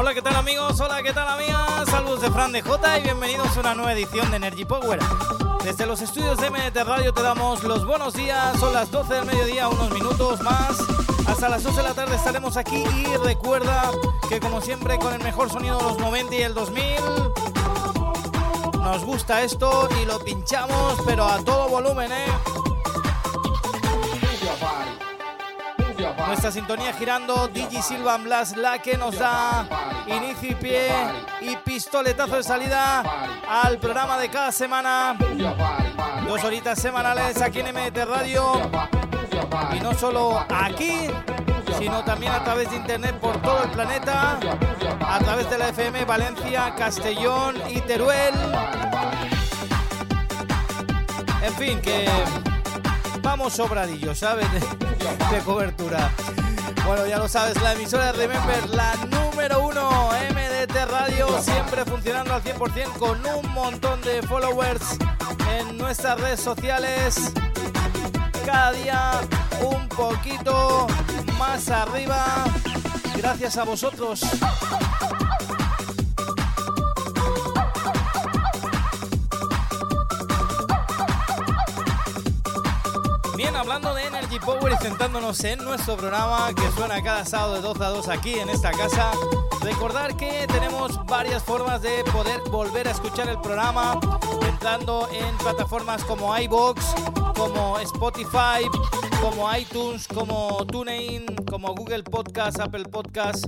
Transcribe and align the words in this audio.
Hola, 0.00 0.14
¿qué 0.14 0.22
tal 0.22 0.34
amigos? 0.34 0.80
Hola, 0.80 1.02
¿qué 1.02 1.12
tal 1.12 1.28
amigas? 1.28 1.86
Saludos 1.90 2.22
de 2.22 2.30
Fran 2.30 2.52
de 2.52 2.62
J 2.62 2.98
y 2.98 3.02
bienvenidos 3.02 3.54
a 3.54 3.60
una 3.60 3.74
nueva 3.74 3.92
edición 3.92 4.30
de 4.30 4.38
Energy 4.38 4.64
Power. 4.64 4.98
Desde 5.62 5.84
los 5.84 6.00
estudios 6.00 6.38
de 6.40 6.48
MNT 6.48 6.74
Radio 6.86 7.12
te 7.12 7.20
damos 7.20 7.62
los 7.64 7.84
buenos 7.84 8.14
días, 8.14 8.58
son 8.58 8.72
las 8.72 8.90
12 8.90 9.12
del 9.12 9.26
mediodía, 9.26 9.68
unos 9.68 9.90
minutos 9.90 10.40
más. 10.40 10.78
Hasta 11.26 11.50
las 11.50 11.62
12 11.62 11.76
de 11.76 11.82
la 11.82 11.92
tarde 11.92 12.16
estaremos 12.16 12.56
aquí 12.56 12.82
y 12.82 13.14
recuerda 13.18 13.90
que 14.30 14.40
como 14.40 14.62
siempre 14.62 14.98
con 14.98 15.12
el 15.12 15.22
mejor 15.22 15.50
sonido 15.50 15.76
de 15.76 15.84
los 15.84 15.98
90 15.98 16.34
y 16.34 16.42
el 16.44 16.54
2000 16.54 16.82
nos 18.82 19.04
gusta 19.04 19.42
esto 19.42 19.86
y 20.00 20.06
lo 20.06 20.18
pinchamos 20.20 20.94
pero 21.04 21.26
a 21.26 21.44
todo 21.44 21.68
volumen, 21.68 22.10
¿eh? 22.10 22.24
Nuestra 26.30 26.52
sintonía 26.52 26.92
girando, 26.92 27.48
Digi 27.48 27.82
Silvan 27.82 28.22
Blas, 28.22 28.56
la 28.56 28.78
que 28.78 28.96
nos 28.96 29.18
da 29.18 29.66
inicio 30.06 30.50
y 30.50 30.54
pie 30.54 30.88
y 31.40 31.56
pistoletazo 31.56 32.36
de 32.36 32.44
salida 32.44 33.02
al 33.48 33.78
programa 33.78 34.16
de 34.16 34.30
cada 34.30 34.52
semana. 34.52 35.18
Dos 36.28 36.44
horitas 36.44 36.80
semanales 36.80 37.42
aquí 37.42 37.58
en 37.58 37.74
MT 37.74 38.04
Radio. 38.04 38.52
Y 39.76 39.80
no 39.80 39.92
solo 39.94 40.46
aquí, 40.48 41.08
sino 41.76 42.04
también 42.04 42.30
a 42.30 42.44
través 42.44 42.70
de 42.70 42.76
internet 42.76 43.16
por 43.18 43.42
todo 43.42 43.64
el 43.64 43.70
planeta, 43.70 44.38
a 45.00 45.18
través 45.18 45.50
de 45.50 45.58
la 45.58 45.70
FM 45.70 46.04
Valencia, 46.04 46.72
Castellón 46.76 47.56
y 47.68 47.80
Teruel. 47.80 48.34
En 51.42 51.54
fin, 51.54 51.80
que 51.80 52.08
vamos 53.22 53.54
sobradillos, 53.54 54.18
¿sabes? 54.18 54.46
De 55.30 55.38
cobertura. 55.44 56.10
Bueno, 56.86 57.06
ya 57.06 57.18
lo 57.18 57.28
sabes, 57.28 57.60
la 57.62 57.72
emisora 57.74 58.06
de 58.06 58.12
Remember, 58.12 58.70
la 58.70 58.94
número 59.10 59.64
uno, 59.64 60.10
MDT 60.30 60.90
Radio, 60.90 61.40
siempre 61.40 61.84
funcionando 61.84 62.34
al 62.34 62.42
100% 62.42 62.98
con 62.98 63.24
un 63.26 63.52
montón 63.52 64.00
de 64.00 64.22
followers 64.22 64.98
en 65.58 65.78
nuestras 65.78 66.18
redes 66.20 66.40
sociales. 66.40 67.32
Cada 68.44 68.72
día 68.72 69.20
un 69.62 69.88
poquito 69.88 70.86
más 71.38 71.68
arriba. 71.68 72.24
Gracias 73.16 73.56
a 73.56 73.64
vosotros. 73.64 74.22
Bien, 83.40 83.56
hablando 83.56 83.94
de 83.94 84.04
Energy 84.04 84.38
Power 84.38 84.70
y 84.70 84.84
centrándonos 84.84 85.42
en 85.44 85.64
nuestro 85.64 85.96
programa 85.96 86.52
que 86.54 86.70
suena 86.72 87.02
cada 87.02 87.24
sábado 87.24 87.54
de 87.54 87.62
12 87.62 87.84
a 87.84 87.88
2 87.88 88.08
aquí 88.08 88.34
en 88.34 88.50
esta 88.50 88.70
casa, 88.70 89.12
recordar 89.62 90.14
que 90.14 90.46
tenemos 90.46 91.02
varias 91.06 91.42
formas 91.42 91.80
de 91.80 92.04
poder 92.12 92.42
volver 92.50 92.86
a 92.86 92.90
escuchar 92.90 93.30
el 93.30 93.40
programa 93.40 93.98
entrando 94.46 95.08
en 95.10 95.38
plataformas 95.38 96.04
como 96.04 96.36
iBox, 96.38 96.84
como 97.34 97.78
Spotify, 97.78 98.68
como 99.22 99.50
iTunes, 99.56 100.06
como 100.06 100.66
TuneIn, 100.66 101.24
como 101.48 101.74
Google 101.74 102.02
Podcast, 102.02 102.60
Apple 102.60 102.84
Podcast 102.90 103.46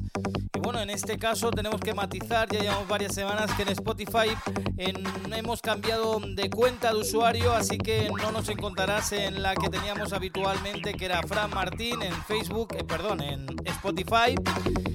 bueno, 0.62 0.80
en 0.80 0.90
este 0.90 1.18
caso 1.18 1.50
tenemos 1.50 1.80
que 1.80 1.92
matizar, 1.92 2.48
ya 2.50 2.60
llevamos 2.60 2.88
varias 2.88 3.14
semanas 3.14 3.50
que 3.54 3.62
en 3.62 3.70
Spotify 3.70 4.28
hemos 4.76 5.60
cambiado 5.60 6.20
de 6.20 6.50
cuenta 6.50 6.92
de 6.92 7.00
usuario, 7.00 7.52
así 7.52 7.78
que 7.78 8.10
no 8.10 8.30
nos 8.32 8.48
encontrarás 8.48 9.12
en 9.12 9.42
la 9.42 9.54
que 9.54 9.68
teníamos 9.68 10.12
habitualmente, 10.12 10.94
que 10.94 11.04
era 11.04 11.22
Fran 11.22 11.50
Martín 11.50 12.02
en 12.02 12.14
Facebook, 12.24 12.74
eh, 12.76 12.84
perdón, 12.84 13.22
en 13.22 13.46
Spotify. 13.64 14.34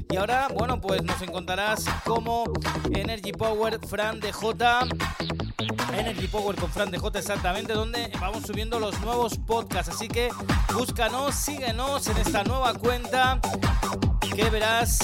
Y 0.10 0.16
ahora, 0.16 0.48
bueno, 0.54 0.80
pues 0.80 1.04
nos 1.04 1.22
encontrarás 1.22 1.86
como 2.06 2.46
Energy 2.94 3.34
Power 3.34 3.80
Fran 3.86 4.20
de 4.20 4.32
J 4.32 4.88
Energy 5.94 6.28
Power 6.28 6.56
con 6.56 6.70
Fran 6.70 6.92
de 6.92 7.00
J 7.00 7.20
exactamente, 7.20 7.74
donde 7.74 8.12
vamos 8.20 8.44
subiendo 8.44 8.80
los 8.80 9.00
nuevos 9.02 9.38
podcasts. 9.38 9.94
Así 9.94 10.08
que 10.08 10.30
búscanos, 10.74 11.36
síguenos 11.36 12.08
en 12.08 12.18
esta 12.18 12.44
nueva 12.44 12.74
cuenta 12.76 13.40
que 14.36 14.50
verás 14.50 15.00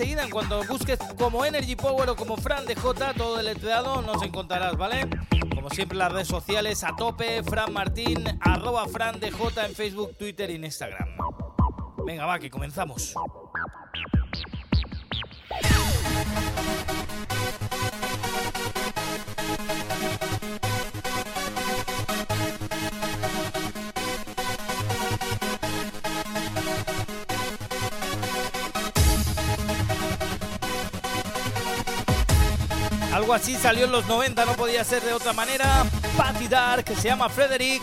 enseguida 0.00 0.24
en 0.24 0.30
cuando 0.30 0.64
busques 0.64 0.98
como 1.18 1.44
Energy 1.44 1.76
Power 1.76 2.08
o 2.08 2.16
como 2.16 2.38
Fran 2.38 2.64
de 2.64 2.74
J, 2.74 3.12
todo 3.12 3.38
el 3.38 3.44
letreado 3.44 4.00
nos 4.00 4.22
encontrarás, 4.22 4.74
¿vale? 4.78 5.06
Como 5.54 5.68
siempre 5.68 5.98
las 5.98 6.10
redes 6.10 6.26
sociales 6.26 6.82
a 6.84 6.96
tope, 6.96 7.42
Fran 7.42 7.70
Martín, 7.70 8.24
arroba 8.40 8.88
Fran 8.88 9.20
de 9.20 9.30
J 9.30 9.66
en 9.66 9.74
Facebook, 9.74 10.16
Twitter 10.16 10.48
y 10.48 10.54
Instagram. 10.54 11.06
Venga, 12.06 12.24
va, 12.24 12.38
que 12.38 12.48
comenzamos. 12.48 13.12
Así 33.32 33.54
salió 33.54 33.84
en 33.84 33.92
los 33.92 34.06
90, 34.06 34.44
no 34.44 34.54
podía 34.54 34.82
ser 34.82 35.02
de 35.02 35.12
otra 35.12 35.32
manera. 35.32 35.84
Patty 36.16 36.48
Dark, 36.48 36.84
se 36.96 37.08
llama 37.08 37.28
Frederick. 37.28 37.82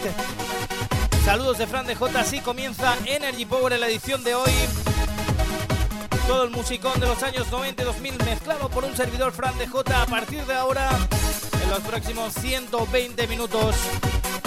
Saludos 1.23 1.57
de 1.57 1.67
Fran 1.67 1.87
de 1.87 1.95
J. 1.95 2.19
Así 2.19 2.41
comienza 2.41 2.95
Energy 3.05 3.45
Power 3.45 3.71
en 3.71 3.79
la 3.79 3.87
edición 3.87 4.23
de 4.25 4.35
hoy. 4.35 4.51
Todo 6.27 6.43
el 6.43 6.49
musicón 6.49 6.99
de 6.99 7.07
los 7.07 7.23
años 7.23 7.49
90 7.49 7.81
y 7.81 7.85
2000 7.85 8.25
mezclado 8.25 8.69
por 8.69 8.83
un 8.83 8.95
servidor 8.95 9.31
Fran 9.31 9.57
de 9.57 9.67
J. 9.67 10.01
A 10.01 10.05
partir 10.05 10.45
de 10.45 10.53
ahora, 10.53 10.89
en 11.63 11.69
los 11.69 11.79
próximos 11.79 12.33
120 12.33 13.27
minutos, 13.27 13.75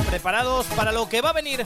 preparados 0.08 0.66
para 0.76 0.92
lo 0.92 1.08
que 1.08 1.22
va 1.22 1.30
a 1.30 1.34
venir. 1.34 1.64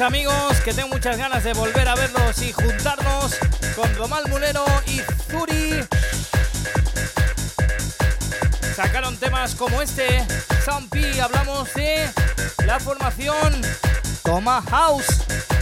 Amigos 0.00 0.60
que 0.64 0.72
tengo 0.72 0.88
muchas 0.88 1.18
ganas 1.18 1.44
de 1.44 1.52
volver 1.52 1.86
a 1.86 1.94
verlos 1.94 2.40
y 2.40 2.52
juntarnos 2.52 3.36
con 3.76 3.94
Romal 3.96 4.26
Mulero 4.30 4.64
y 4.86 5.00
Zuri. 5.30 5.84
Sacaron 8.74 9.16
temas 9.18 9.54
como 9.54 9.82
este, 9.82 10.24
P 10.90 11.20
hablamos 11.20 11.72
de 11.74 12.08
la 12.66 12.80
formación 12.80 13.60
Toma 14.22 14.62
House. 14.70 15.53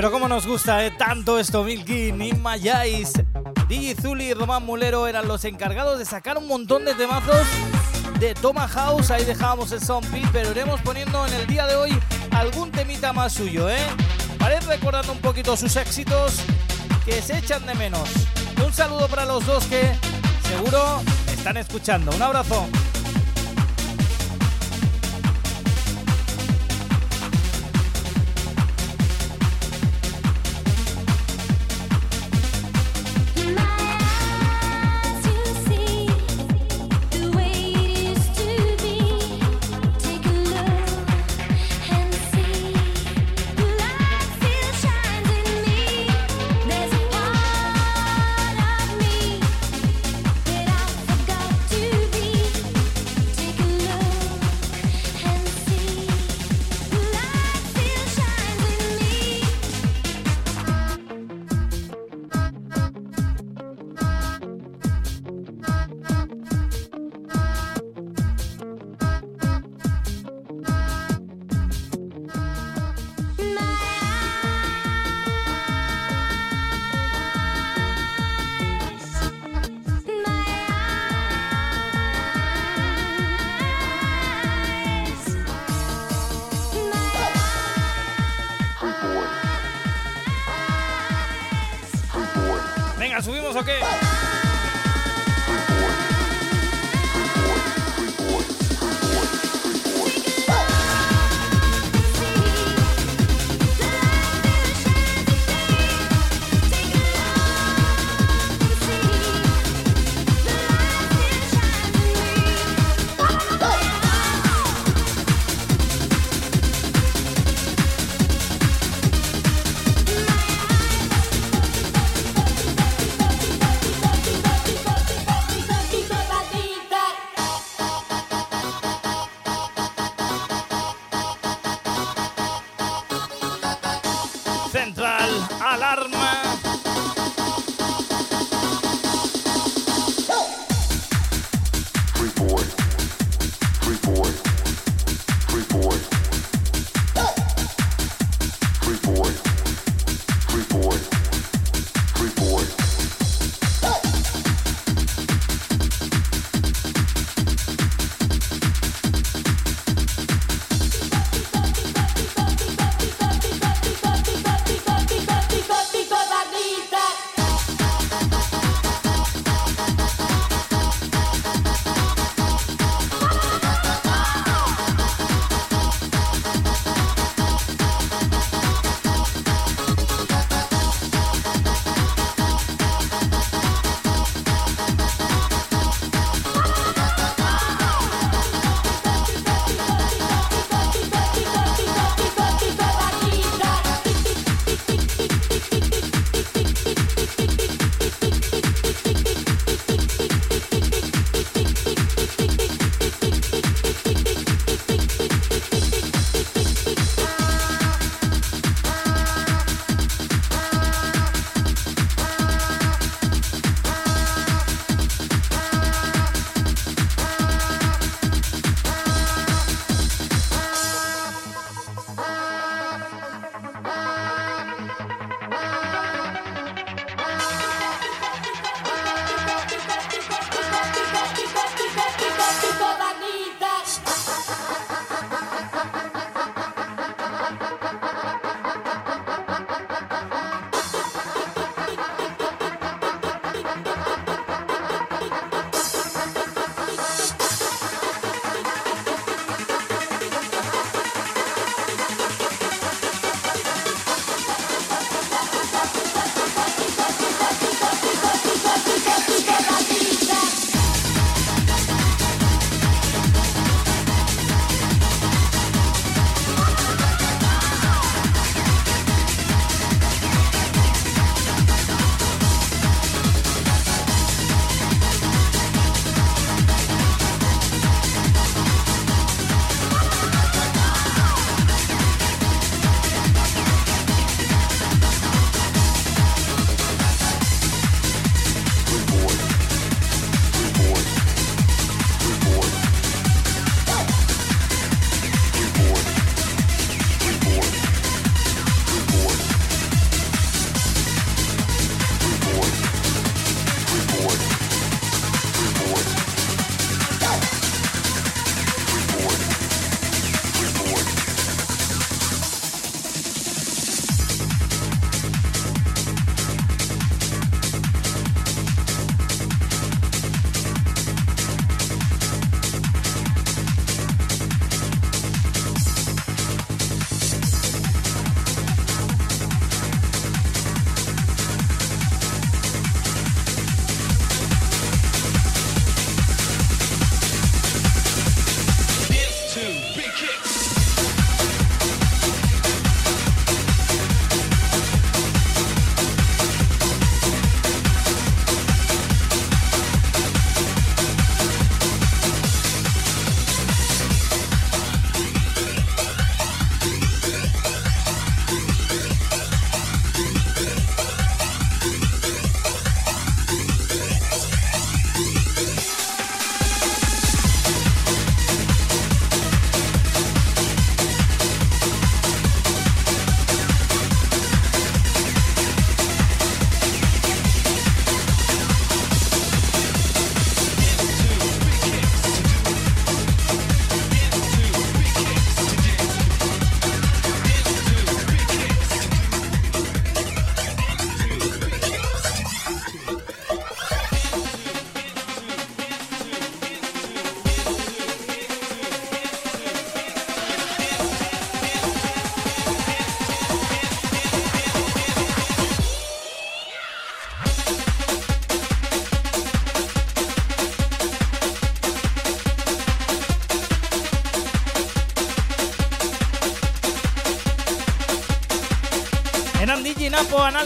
Pero 0.00 0.12
como 0.12 0.28
nos 0.28 0.46
gusta 0.46 0.82
eh, 0.86 0.92
tanto 0.92 1.38
esto, 1.38 1.62
Milkin, 1.62 2.22
Inma 2.22 2.56
Yais, 2.56 3.12
DJ 3.68 3.96
Zuli 4.00 4.30
y 4.30 4.32
Román 4.32 4.64
Mulero 4.64 5.06
eran 5.06 5.28
los 5.28 5.44
encargados 5.44 5.98
de 5.98 6.06
sacar 6.06 6.38
un 6.38 6.48
montón 6.48 6.86
de 6.86 6.94
temazos 6.94 7.46
de 8.18 8.32
Toma 8.32 8.66
House. 8.66 9.10
Ahí 9.10 9.26
dejábamos 9.26 9.72
el 9.72 9.80
Beat, 10.10 10.32
pero 10.32 10.52
iremos 10.52 10.80
poniendo 10.80 11.26
en 11.26 11.34
el 11.34 11.46
día 11.46 11.66
de 11.66 11.76
hoy 11.76 11.90
algún 12.30 12.70
temita 12.72 13.12
más 13.12 13.34
suyo, 13.34 13.68
¿eh? 13.68 13.76
Parece 14.38 14.68
recordando 14.68 15.12
un 15.12 15.18
poquito 15.18 15.54
sus 15.54 15.76
éxitos 15.76 16.36
que 17.04 17.20
se 17.20 17.36
echan 17.36 17.66
de 17.66 17.74
menos. 17.74 18.08
Un 18.64 18.72
saludo 18.72 19.06
para 19.06 19.26
los 19.26 19.44
dos 19.44 19.66
que 19.66 19.82
seguro 20.48 21.02
están 21.30 21.58
escuchando. 21.58 22.10
Un 22.16 22.22
abrazo. 22.22 22.66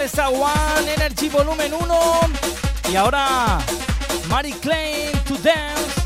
Analesa 0.04 0.28
One, 0.28 0.92
Energy 0.92 1.30
Volumen 1.30 1.72
1. 1.72 2.00
Y 2.92 2.96
ahora, 2.96 3.58
Mary 4.28 4.52
to 4.52 5.34
Dance. 5.42 6.02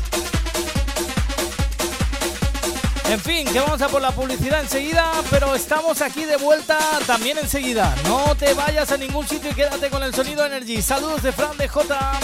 En 3.09 3.19
fin, 3.19 3.45
que 3.51 3.59
vamos 3.59 3.81
a 3.81 3.89
por 3.89 4.01
la 4.01 4.11
publicidad 4.11 4.61
enseguida, 4.61 5.11
pero 5.29 5.53
estamos 5.53 6.01
aquí 6.01 6.23
de 6.23 6.37
vuelta 6.37 6.79
también 7.05 7.39
enseguida. 7.39 7.93
No 8.05 8.35
te 8.35 8.53
vayas 8.53 8.89
a 8.93 8.95
ningún 8.95 9.27
sitio 9.27 9.51
y 9.51 9.53
quédate 9.53 9.89
con 9.89 10.01
el 10.01 10.13
sonido 10.13 10.45
Energy. 10.45 10.81
Saludos 10.81 11.21
de 11.21 11.33
Fran 11.33 11.57
de 11.57 11.67
J. 11.67 12.19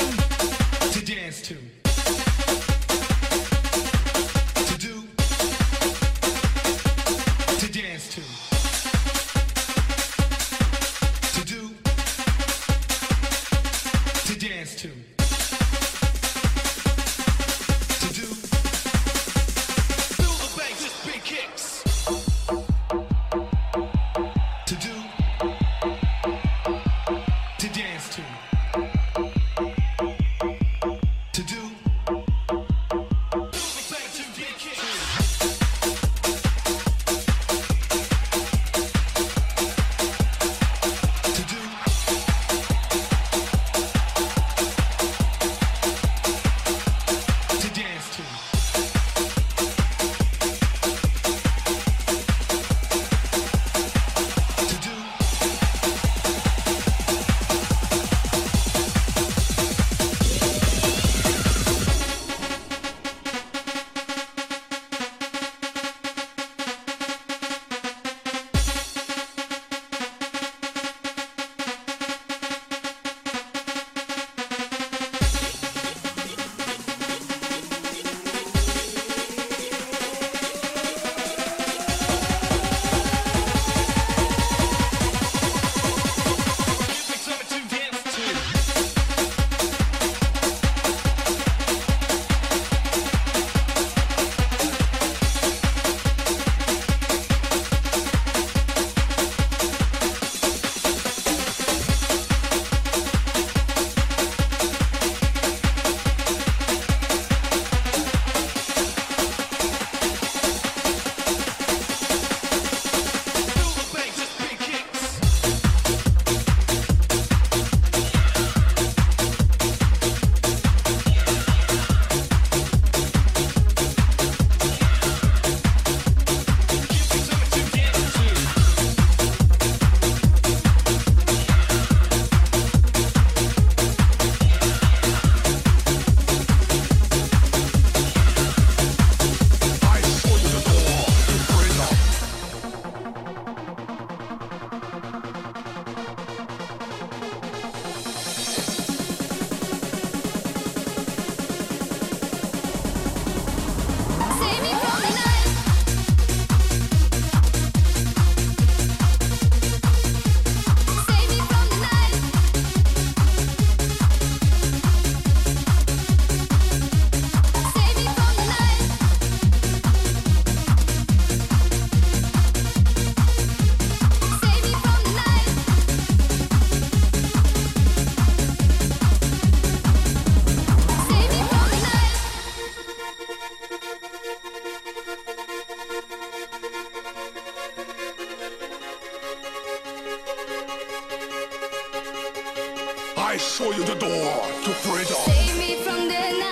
I 193.28 193.38
show 193.38 193.72
you 193.72 193.84
the 193.84 193.96
door 193.96 194.36
to 194.66 194.70
freedom. 194.86 195.16
Save 195.26 195.58
me 195.58 195.84
from 195.84 196.08
the 196.08 196.14
night. 196.14 196.45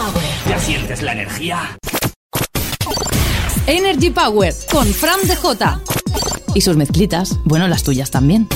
Power. 0.00 0.24
¿Ya 0.48 0.58
sientes 0.58 1.02
la 1.02 1.12
energía? 1.12 1.78
Energy 3.66 4.08
Power 4.08 4.54
con 4.72 4.86
Fran 4.86 5.20
DJ. 5.20 5.78
Y 6.54 6.62
sus 6.62 6.74
mezclitas, 6.78 7.38
bueno, 7.44 7.68
las 7.68 7.82
tuyas 7.82 8.10
también. 8.10 8.48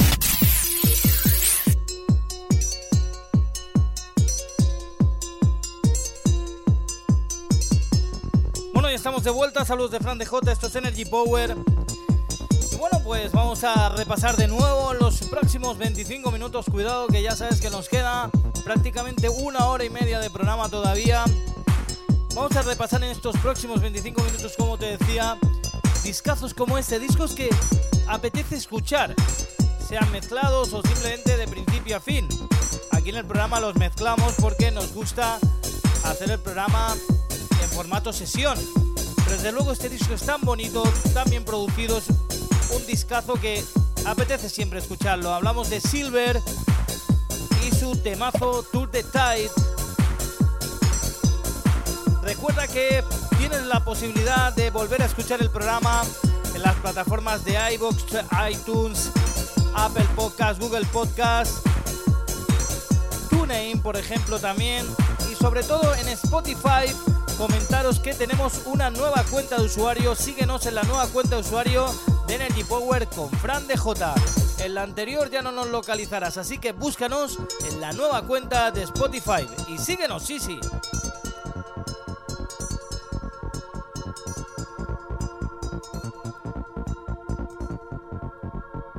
Bueno, 8.73 8.89
ya 8.89 8.95
estamos 8.95 9.23
de 9.23 9.31
vuelta. 9.31 9.67
Saludos 9.67 9.91
de 9.91 9.99
Fran 10.01 10.17
DJ. 10.17 10.51
Esto 10.51 10.69
es 10.69 10.77
Energy 10.77 11.05
Power. 11.05 11.57
Bueno, 12.85 13.01
pues 13.03 13.33
vamos 13.33 13.65
a 13.65 13.89
repasar 13.89 14.37
de 14.37 14.47
nuevo 14.47 14.93
los 14.93 15.21
próximos 15.23 15.79
25 15.79 16.31
minutos. 16.31 16.67
Cuidado 16.71 17.07
que 17.07 17.23
ya 17.23 17.35
sabes 17.35 17.59
que 17.59 17.71
nos 17.71 17.89
queda 17.89 18.31
prácticamente 18.63 19.31
una 19.31 19.69
hora 19.69 19.85
y 19.85 19.89
media 19.89 20.21
de 20.21 20.29
programa 20.29 20.69
todavía. 20.69 21.25
Vamos 22.35 22.55
a 22.55 22.61
repasar 22.61 23.03
en 23.03 23.09
estos 23.09 23.39
próximos 23.39 23.81
25 23.81 24.23
minutos, 24.25 24.53
como 24.59 24.77
te 24.77 24.99
decía, 24.99 25.39
discazos 26.03 26.53
como 26.53 26.77
este, 26.77 26.99
discos 26.99 27.33
que 27.33 27.49
apetece 28.07 28.57
escuchar, 28.57 29.15
sean 29.89 30.13
mezclados 30.13 30.75
o 30.75 30.83
simplemente 30.83 31.39
de 31.39 31.49
principio 31.49 31.97
a 31.97 32.01
fin. 32.01 32.29
Aquí 32.93 33.09
en 33.09 33.17
el 33.17 33.25
programa 33.25 33.61
los 33.61 33.77
mezclamos 33.77 34.35
porque 34.43 34.71
nos 34.71 34.93
gusta 34.93 35.39
hacer 36.05 36.33
el 36.33 36.39
programa 36.39 36.95
en 37.63 37.71
formato 37.71 38.13
sesión. 38.13 38.59
Pero 39.25 39.37
desde 39.37 39.53
luego 39.53 39.73
este 39.73 39.89
disco 39.89 40.13
es 40.13 40.21
tan 40.21 40.43
bonito, 40.43 40.83
tan 41.15 41.31
bien 41.31 41.47
producido, 41.47 41.99
un 42.71 42.87
discazo 42.87 43.35
que 43.35 43.65
apetece 44.07 44.49
siempre 44.49 44.79
escucharlo. 44.79 45.33
Hablamos 45.33 45.71
de 45.71 45.81
Silver 45.81 46.41
y 47.67 47.75
su 47.75 47.97
temazo 47.97 48.63
Tour 48.71 48.91
de 48.91 49.03
Tide. 49.03 49.51
Recuerda 52.23 52.67
que 52.67 53.05
tienes 53.39 53.67
la 53.67 53.85
posibilidad 53.85 54.53
de 54.55 54.71
volver 54.71 55.03
a 55.03 55.07
escuchar 55.07 55.41
el 55.43 55.51
programa 55.51 56.03
en 56.55 56.63
las 56.63 56.75
plataformas 56.77 57.45
de 57.45 57.59
iVoox, 57.75 58.05
iTunes, 58.51 59.11
Apple 59.75 60.07
Podcast, 60.15 60.61
Google 60.61 60.87
Podcast, 60.87 61.67
TuneIn, 63.31 63.81
por 63.81 63.97
ejemplo, 63.97 64.39
también. 64.39 64.87
Y 65.31 65.35
sobre 65.35 65.63
todo 65.63 65.95
en 65.95 66.09
Spotify, 66.09 66.95
comentaros 67.37 68.01
que 68.01 68.15
tenemos 68.15 68.63
una 68.67 68.91
nueva 68.91 69.23
cuenta 69.31 69.57
de 69.57 69.65
usuario. 69.65 70.15
Síguenos 70.15 70.67
en 70.67 70.77
la 70.77 70.83
nueva 70.85 71.07
cuenta 71.09 71.37
de 71.37 71.43
usuario 71.43 71.87
de 72.27 72.35
Energy 72.35 72.65
Power 72.65 73.07
con 73.09 73.31
Fran 73.31 73.67
DJ. 73.67 73.85
En 74.59 74.75
la 74.75 74.83
anterior 74.83 75.31
ya 75.31 75.43
no 75.43 75.53
nos 75.53 75.69
localizarás, 75.69 76.37
así 76.39 76.59
que 76.59 76.73
búscanos 76.73 77.39
en 77.69 77.81
la 77.81 77.93
nueva 77.93 78.23
cuenta 78.23 78.71
de 78.71 78.83
Spotify. 78.83 79.47
Y 79.69 79.79
síguenos, 79.79 80.23
sí, 80.23 80.39
sí. 80.41 80.59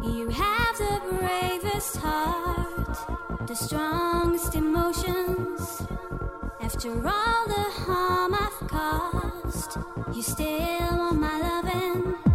You 0.03 0.29
have 0.29 0.77
the 0.77 0.99
bravest 1.17 1.97
heart, 1.97 3.47
the 3.47 3.55
strongest 3.55 4.55
emotions. 4.55 5.83
After 6.61 6.89
all 6.89 7.47
the 7.47 7.65
harm 7.85 8.33
I've 8.33 8.67
caused, 8.67 9.77
you 10.13 10.21
still 10.21 10.97
want 10.97 11.19
my 11.19 11.39
loving. 11.39 12.34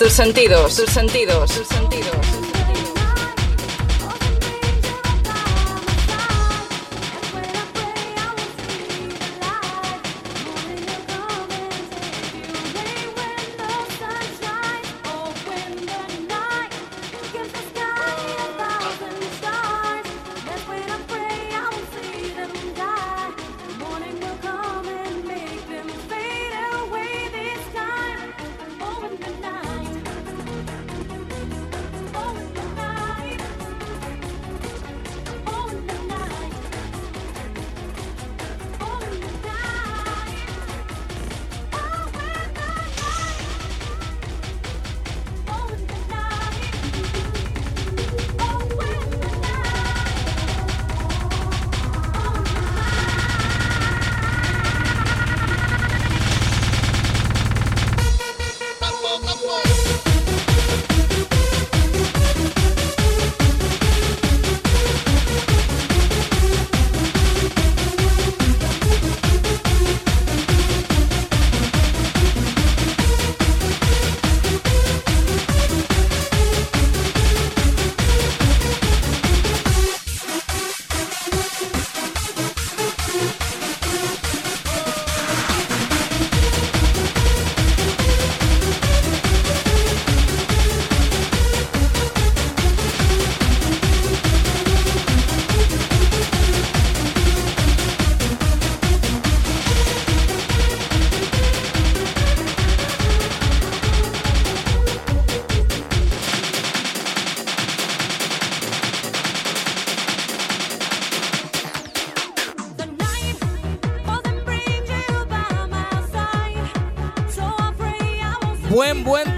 tus 0.00 0.14
sentidos, 0.14 0.76
tus 0.76 0.88
sentidos, 0.88 1.50
tus 1.50 1.68
sentidos. 1.68 1.89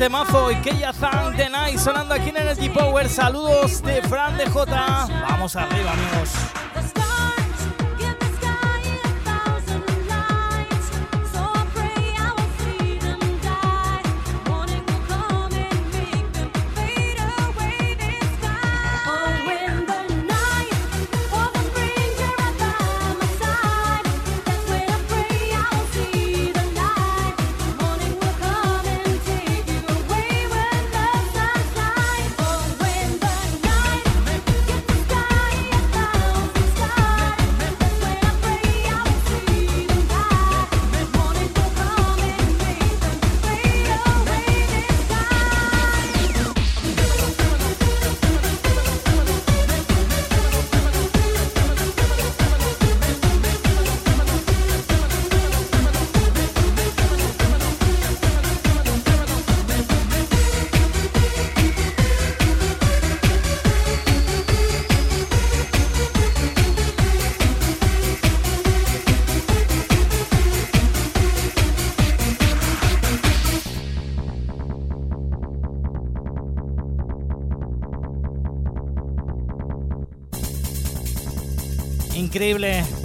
Temazo. 0.03 0.51
Y 0.51 0.57
que 0.57 0.77
ya 0.77 0.93
Thank 0.93 1.37
the 1.37 1.49
Night 1.49 1.79
sonando 1.79 2.15
aquí 2.15 2.31
en 2.31 2.37
Energy 2.39 2.69
Power. 2.69 3.09
Saludos 3.09 3.83
de 3.83 4.03
Fran 4.03 4.37
de 4.37 4.47
J. 4.49 5.09
Vamos 5.29 5.55
arriba, 5.55 5.93
amigos. 5.93 6.62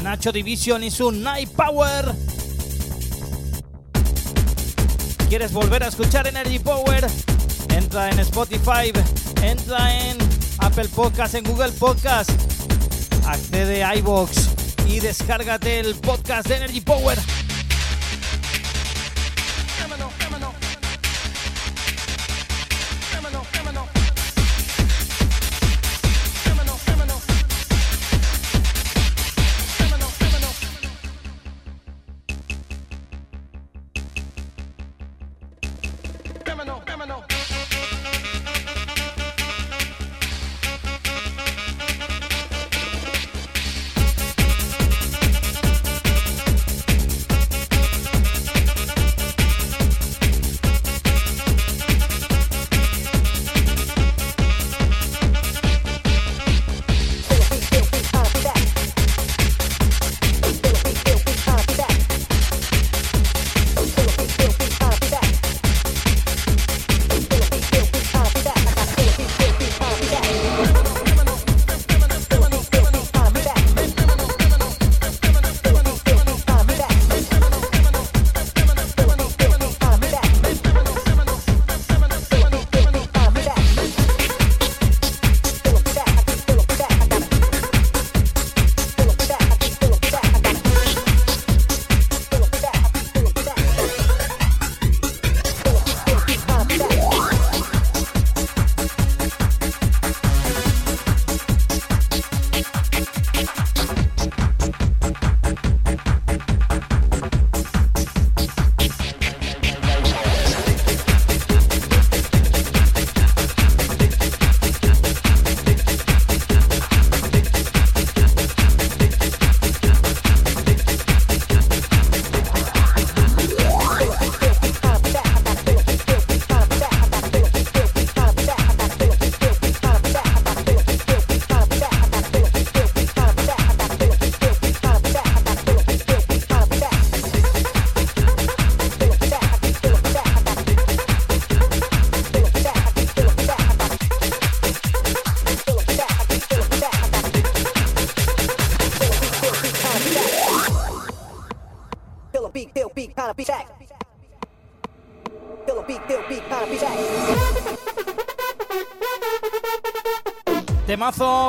Nacho 0.07 0.31
Division 0.31 0.85
y 0.85 0.89
su 0.89 1.11
Night 1.11 1.49
Power. 1.49 2.15
¿Quieres 5.27 5.51
volver 5.51 5.83
a 5.83 5.87
escuchar 5.87 6.25
Energy 6.27 6.59
Power? 6.59 7.05
Entra 7.75 8.09
en 8.09 8.17
Spotify, 8.19 8.93
entra 9.43 10.07
en 10.07 10.17
Apple 10.59 10.87
Podcast, 10.95 11.35
en 11.35 11.43
Google 11.43 11.73
Podcast, 11.73 12.31
accede 13.25 13.83
a 13.83 13.97
iBox 13.97 14.47
y 14.87 15.01
descárgate 15.01 15.81
el 15.81 15.93
podcast 15.95 16.47
de 16.47 16.55
Energy 16.55 16.79
Power. 16.79 17.17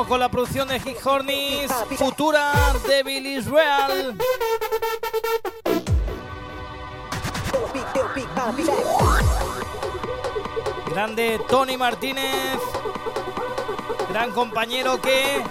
Con 0.07 0.19
la 0.19 0.29
producción 0.29 0.67
de 0.67 0.79
Hit 0.79 0.97
Hornis, 1.05 1.71
Futura 1.97 2.51
de 2.87 3.03
Billy 3.03 3.37
Israel. 3.37 4.17
Grande 10.89 11.39
Tony 11.47 11.77
Martínez, 11.77 12.57
gran 14.09 14.31
compañero 14.31 14.99
que 14.99 15.43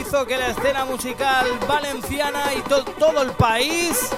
hizo 0.00 0.26
que 0.26 0.36
la 0.36 0.48
escena 0.48 0.84
musical 0.84 1.46
valenciana 1.66 2.52
y 2.54 2.60
to- 2.62 2.84
todo 2.84 3.22
el 3.22 3.30
país 3.32 4.10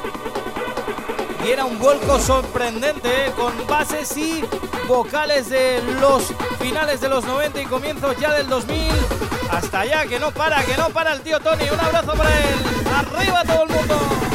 diera 1.44 1.64
un 1.64 1.78
vuelco 1.78 2.18
sorprendente 2.18 3.26
¿eh? 3.26 3.32
con 3.36 3.52
bases 3.68 4.16
y 4.16 4.44
vocales 4.88 5.48
de 5.50 5.80
los 6.00 6.24
finales 6.58 7.00
de 7.00 7.08
los 7.08 7.24
90 7.24 7.62
y 7.62 7.66
comienzos 7.66 8.16
ya 8.18 8.32
del 8.34 8.48
2000 8.48 8.87
hasta 9.58 9.80
allá 9.80 10.06
que 10.06 10.20
no 10.20 10.30
para, 10.30 10.62
que 10.64 10.76
no 10.76 10.88
para 10.90 11.12
el 11.12 11.20
tío 11.20 11.40
Tony. 11.40 11.68
Un 11.68 11.80
abrazo 11.80 12.12
para 12.12 12.30
él. 12.30 12.56
Arriba 12.94 13.42
todo 13.44 13.64
el 13.64 13.68
mundo. 13.68 14.27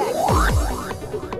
Check. 0.00 1.39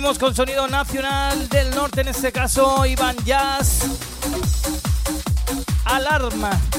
Seguimos 0.00 0.18
con 0.18 0.34
sonido 0.34 0.66
nacional 0.66 1.46
del 1.50 1.74
norte, 1.74 2.00
en 2.00 2.08
este 2.08 2.32
caso 2.32 2.86
Iván 2.86 3.14
Jazz. 3.22 3.82
Alarma. 5.84 6.69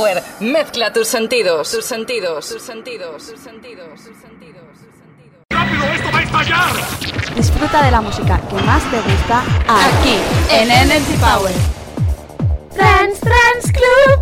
Power. 0.00 0.22
Mezcla 0.40 0.92
tus 0.92 1.08
sentidos, 1.08 1.70
tus 1.70 1.84
sentidos, 1.84 2.48
tus 2.48 2.62
sentidos, 2.62 3.26
tus 3.26 3.38
sentidos, 3.38 3.86
tus 3.96 4.16
sentidos. 4.16 4.64
Disfruta 7.36 7.84
de 7.84 7.90
la 7.90 8.00
música 8.00 8.40
que 8.48 8.54
más 8.62 8.82
te 8.90 8.96
gusta 8.96 9.42
aquí 9.68 10.16
en 10.50 10.70
Energy 10.70 11.16
Power. 11.18 11.54
Trans 12.74 13.20
Trans 13.20 13.72
Club. 13.72 14.19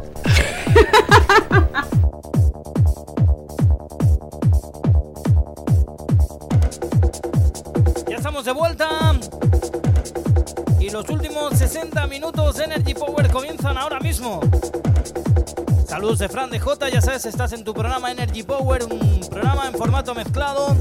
De 16.17 16.27
Fran 16.27 16.49
de 16.49 16.59
J, 16.59 16.89
ya 16.89 17.03
sabes, 17.03 17.27
estás 17.27 17.53
en 17.53 17.65
tu 17.65 17.75
programa 17.75 18.11
Energy 18.11 18.43
Power, 18.43 18.83
un 18.85 19.21
programa 19.29 19.67
en 19.67 19.75
formato 19.75 20.15
mezclado 20.15 20.75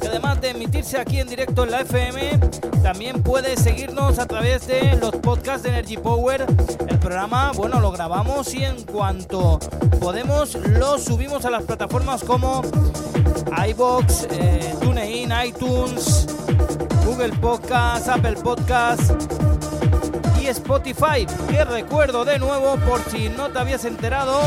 que 0.00 0.08
además 0.08 0.40
de 0.40 0.50
emitirse 0.50 0.98
aquí 0.98 1.20
en 1.20 1.28
directo 1.28 1.64
en 1.64 1.70
la 1.70 1.82
FM, 1.82 2.40
también 2.82 3.22
puedes 3.22 3.60
seguirnos 3.60 4.18
a 4.18 4.26
través 4.26 4.66
de 4.66 4.96
los 4.96 5.10
podcasts 5.16 5.64
de 5.64 5.68
Energy 5.68 5.98
Power. 5.98 6.46
El 6.88 6.98
programa, 6.98 7.52
bueno, 7.52 7.78
lo 7.78 7.92
grabamos 7.92 8.54
y 8.54 8.64
en 8.64 8.82
cuanto 8.84 9.58
podemos 10.00 10.54
lo 10.54 10.98
subimos 10.98 11.44
a 11.44 11.50
las 11.50 11.64
plataformas 11.64 12.24
como 12.24 12.62
iBox, 13.68 14.28
eh, 14.30 14.74
TuneIn, 14.80 15.30
iTunes, 15.44 16.26
Google 17.04 17.36
Podcast, 17.36 18.08
Apple 18.08 18.36
Podcast 18.42 19.49
Spotify. 20.50 21.26
Que 21.48 21.64
recuerdo 21.64 22.24
de 22.24 22.38
nuevo, 22.38 22.76
por 22.86 23.00
si 23.10 23.28
no 23.28 23.50
te 23.50 23.58
habías 23.58 23.84
enterado, 23.84 24.40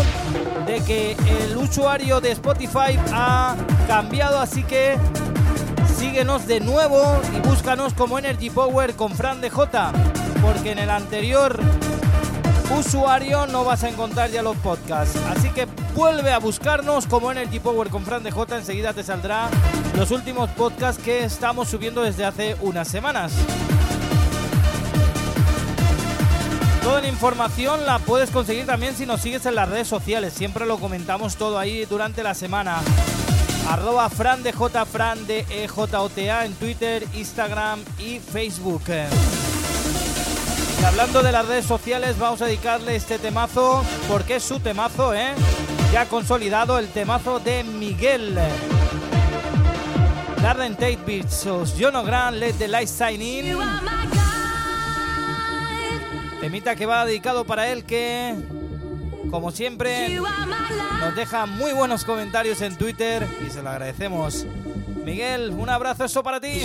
de 0.66 0.82
que 0.82 1.12
el 1.12 1.58
usuario 1.58 2.22
de 2.22 2.32
Spotify 2.32 2.98
ha 3.12 3.56
cambiado, 3.88 4.40
así 4.40 4.64
que 4.64 4.98
síguenos 5.98 6.48
de 6.48 6.60
nuevo 6.60 7.22
y 7.36 7.48
búscanos 7.48 7.94
como 7.94 8.20
Energy 8.20 8.50
Power 8.50 8.96
con 8.96 9.14
Fran 9.14 9.42
de 9.42 9.50
J, 9.50 9.92
porque 10.42 10.72
en 10.72 10.80
el 10.80 10.90
anterior 10.90 11.60
usuario 12.78 13.46
no 13.48 13.64
vas 13.64 13.84
a 13.84 13.90
encontrar 13.90 14.30
ya 14.30 14.42
los 14.42 14.58
podcasts. 14.58 15.18
Así 15.30 15.50
que 15.50 15.68
vuelve 15.96 16.32
a 16.32 16.40
buscarnos 16.40 17.06
como 17.08 17.32
Energy 17.32 17.60
Power 17.60 17.90
con 17.90 18.04
Fran 18.04 18.24
de 18.24 18.32
J, 18.32 18.58
enseguida 18.58 18.94
te 18.94 19.04
saldrá 19.04 19.50
los 19.98 20.12
últimos 20.12 20.50
podcasts 20.52 21.02
que 21.02 21.24
estamos 21.24 21.70
subiendo 21.70 22.02
desde 22.02 22.26
hace 22.26 22.56
unas 22.62 22.88
semanas. 22.88 23.34
Toda 26.84 27.00
la 27.00 27.08
información 27.08 27.86
la 27.86 27.98
puedes 28.00 28.30
conseguir 28.30 28.66
también 28.66 28.94
si 28.96 29.06
nos 29.06 29.22
sigues 29.22 29.46
en 29.46 29.56
las 29.56 29.70
redes 29.70 29.88
sociales. 29.88 30.34
Siempre 30.34 30.66
lo 30.66 30.78
comentamos 30.78 31.38
todo 31.38 31.58
ahí 31.58 31.86
durante 31.86 32.24
la 32.24 32.34
semana. 32.34 32.82
Arroba 33.70 34.10
Fran 34.10 34.44
de 34.44 34.52
J, 34.52 34.86
de 35.26 35.46
EJOTA 35.50 36.46
en 36.46 36.54
Twitter, 36.56 37.08
Instagram 37.14 37.80
y 37.98 38.20
Facebook. 38.20 38.84
Y 40.82 40.86
hablando 40.86 41.24
de 41.24 41.32
las 41.32 41.48
redes 41.48 41.66
sociales, 41.66 42.20
vamos 42.20 42.42
a 42.42 42.48
dedicarle 42.48 42.98
este 42.98 43.18
temazo, 43.18 43.86
porque 44.10 44.36
es 44.36 44.44
su 44.44 44.60
temazo, 44.60 45.14
¿eh? 45.14 45.34
Ya 45.94 46.06
consolidado 46.08 46.78
el 46.78 46.90
temazo 46.90 47.40
de 47.40 47.64
Miguel. 47.64 48.38
Garden 50.42 50.74
Tate 50.74 51.00
Beats, 51.06 51.48
Jono 51.80 52.04
Gran, 52.04 52.38
Let 52.38 52.56
the 52.56 52.68
Light 52.68 52.90
Shine 52.90 53.24
In. 53.24 53.58
Temita 56.44 56.76
que 56.76 56.86
va 56.86 57.06
dedicado 57.06 57.46
para 57.46 57.70
él 57.70 57.86
que, 57.86 58.36
como 59.32 59.52
siempre, 59.52 60.20
nos 61.00 61.16
deja 61.16 61.46
muy 61.46 61.72
buenos 61.72 62.04
comentarios 62.04 62.60
en 62.62 62.76
Twitter 62.76 63.26
y 63.48 63.50
se 63.50 63.64
lo 63.64 63.70
agradecemos. 63.70 64.46
Miguel, 65.06 65.52
un 65.52 65.70
abrazo 65.70 66.04
eso 66.04 66.22
para 66.22 66.42
ti. 66.42 66.60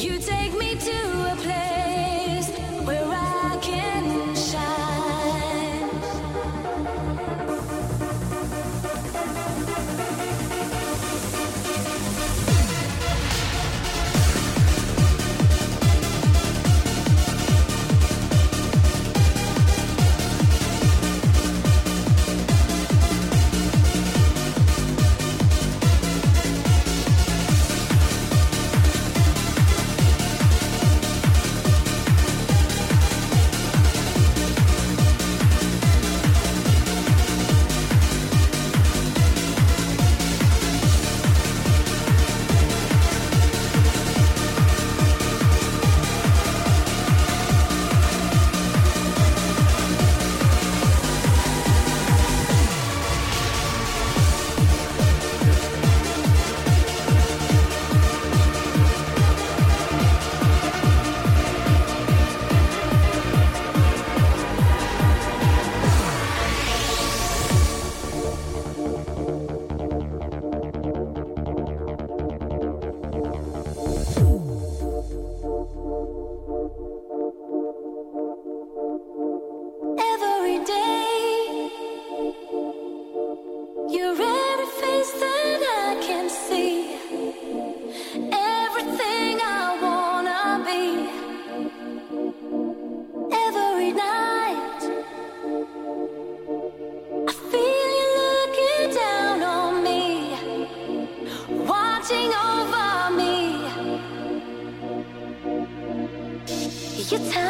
You 107.11 107.17
touch 107.31 107.48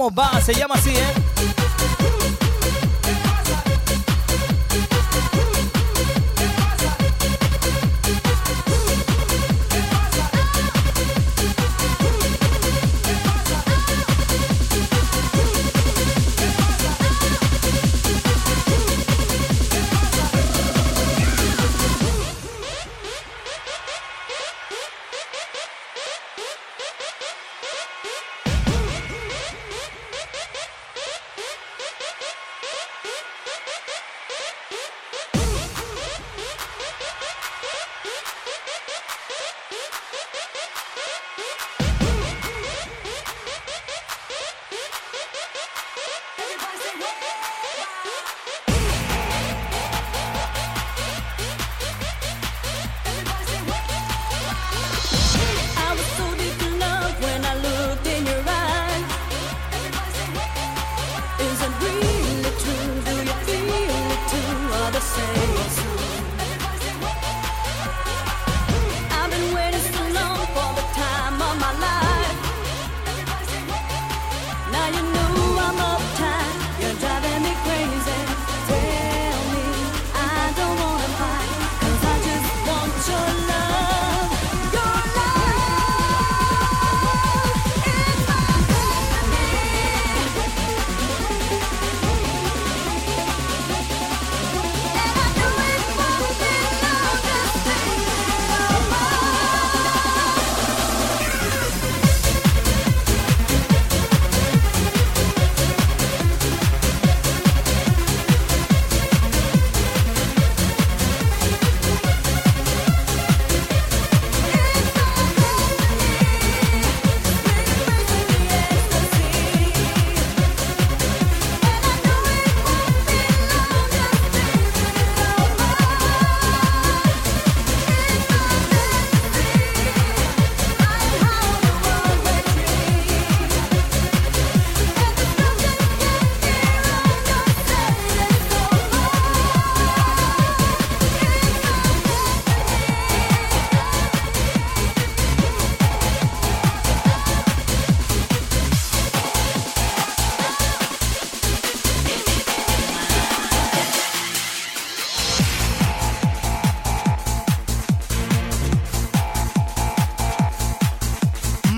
¿Cómo 0.00 0.14
va? 0.14 0.40
Se 0.40 0.54
llama 0.54 0.76
así, 0.76 0.96
¿eh? 0.96 1.29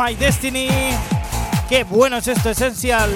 My 0.04 0.16
Destiny. 0.16 0.68
Qué 1.68 1.84
bueno 1.84 2.16
es 2.16 2.26
esto, 2.26 2.50
Essential. 2.50 3.10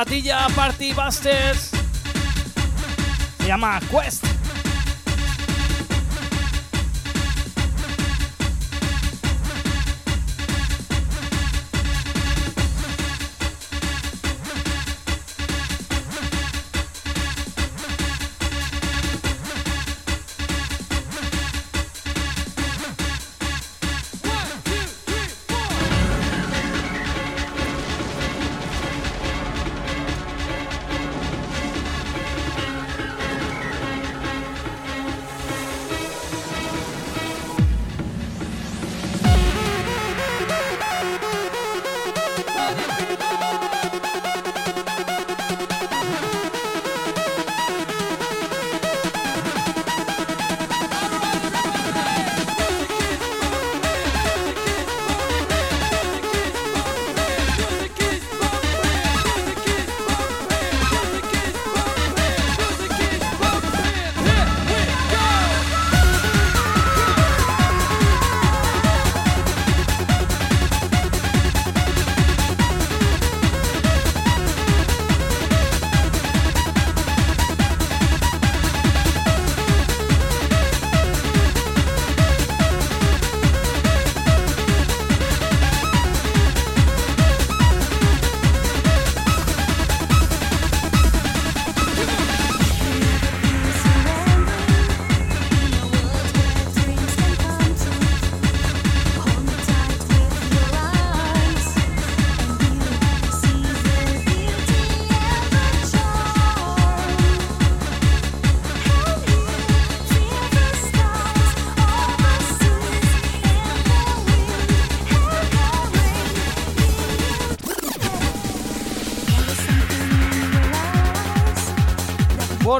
Zapatilla 0.00 0.46
Party 0.54 0.94
Busters. 0.94 1.72
Se 3.38 3.46
llama 3.46 3.78
Quest. 3.90 4.29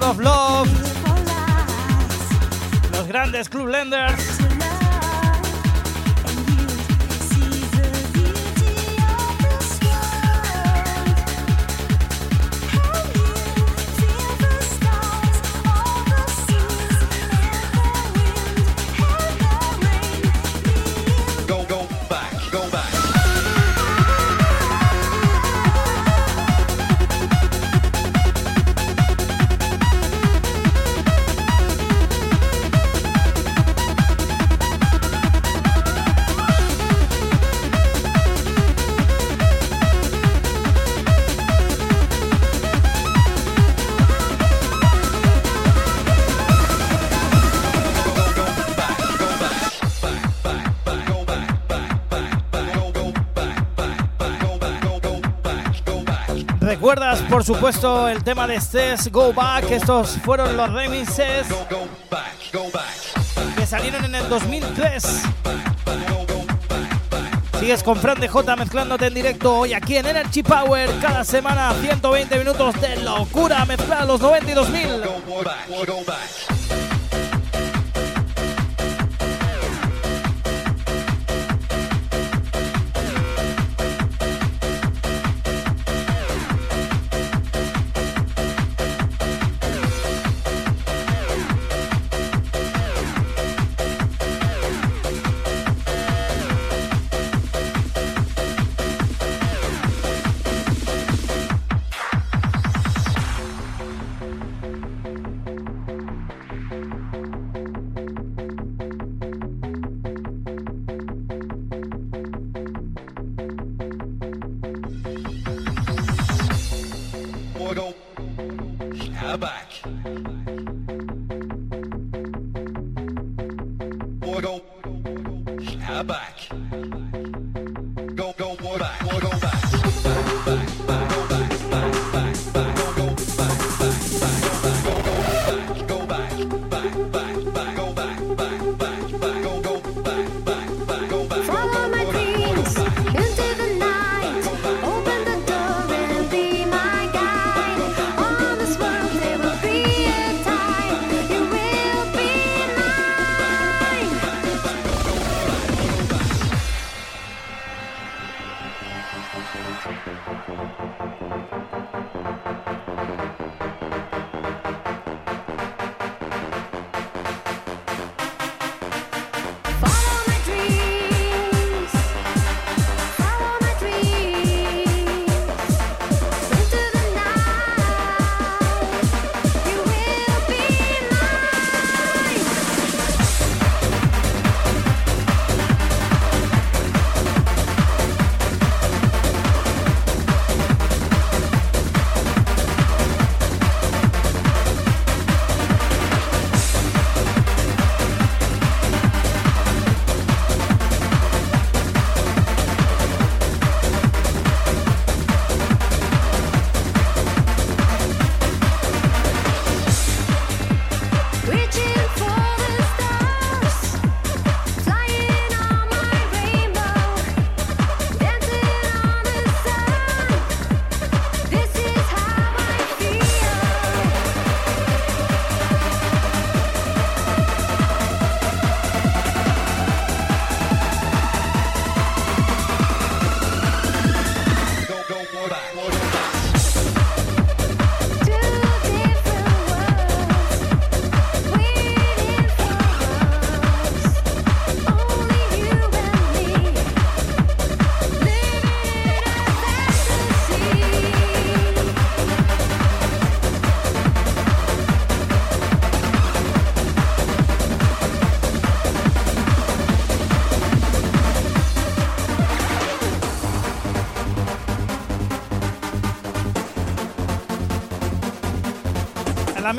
Of 0.03 0.19
Love. 0.19 0.69
Los 2.93 3.07
grandes 3.07 3.49
Club 3.49 3.69
Lenders. 3.69 4.40
¿Recuerdas, 56.91 57.23
por 57.31 57.45
supuesto, 57.45 58.09
el 58.09 58.25
tema 58.25 58.49
de 58.49 58.61
Stess 58.61 59.13
Go 59.13 59.33
Back? 59.33 59.71
Estos 59.71 60.19
fueron 60.25 60.57
los 60.57 60.73
remixes 60.73 61.47
que 63.57 63.65
salieron 63.65 64.07
en 64.07 64.17
el 64.17 64.29
2003. 64.29 65.23
Sigues 67.61 67.85
con 67.85 67.97
Fran 67.97 68.19
de 68.19 68.27
J 68.27 68.57
mezclándote 68.57 69.07
en 69.07 69.15
directo 69.15 69.59
hoy 69.59 69.73
aquí 69.73 69.99
en 69.99 70.07
Energy 70.07 70.43
Power. 70.43 70.91
Cada 71.01 71.23
semana 71.23 71.73
120 71.81 72.37
minutos 72.37 72.81
de 72.81 72.97
locura 72.97 73.65
mezclada 73.67 74.05
los 74.05 74.21
92.000. 74.21 76.40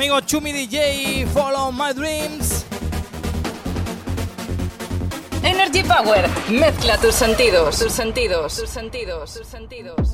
amigo 0.02 0.20
Chumi 0.22 0.52
DJ, 0.52 1.24
Follow 1.28 1.70
My 1.70 1.92
Dreams. 1.92 2.64
Energy 5.44 5.84
Power. 5.84 6.28
Mezcla 6.50 6.98
tus 6.98 7.14
sentidos. 7.14 7.78
Tus 7.78 7.92
sentidos. 7.92 8.56
Tus 8.56 8.68
sentidos. 8.68 9.34
Tus 9.34 9.46
sentidos. 9.46 10.11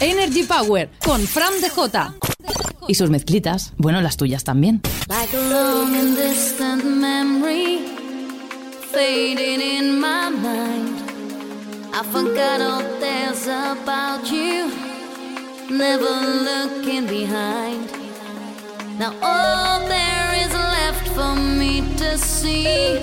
Energy 0.00 0.42
Power 0.42 0.90
con 1.04 1.20
Fran 1.26 1.52
DJ. 1.60 2.12
Y 2.86 2.94
sus 2.94 3.10
mezclitas, 3.10 3.72
bueno, 3.78 4.00
las 4.00 4.16
tuyas 4.16 4.44
también. 4.44 4.82
Like 5.08 5.34
a 5.34 5.40
long 5.50 5.94
and 5.94 6.16
distant 6.16 6.84
memory 6.84 7.78
fading 8.92 9.60
in 9.60 9.98
my 9.98 10.30
mind. 10.30 10.96
I 11.94 12.02
forgot 12.12 12.60
all 12.60 12.82
there's 13.00 13.46
about 13.46 14.30
you, 14.30 14.70
never 15.70 16.04
looking 16.44 17.06
behind. 17.06 17.90
Now 18.98 19.14
all 19.22 19.80
there 19.88 20.34
is 20.44 20.52
left 20.52 21.08
for 21.08 21.34
me 21.34 21.82
to 21.96 22.18
see. 22.18 23.00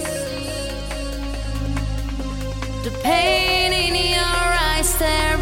The 2.84 2.92
pain 3.02 3.74
in 3.74 3.96
your 3.96 4.20
eyes 4.20 4.88
staring 4.88 5.33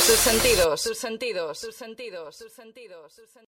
sentidos. 0.00 0.06
Tus 0.06 0.18
sentidos. 0.18 0.82
Tus 0.82 0.98
sentidos. 0.98 1.60
Tus 1.60 1.76
sentidos. 1.76 2.38
Tus 2.38 2.52
sentidos. 2.52 3.12
Sentidos. 3.14 3.52